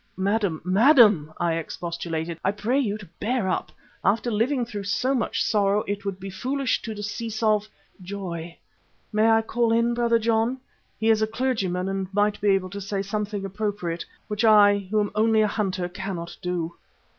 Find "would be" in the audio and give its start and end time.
6.05-6.31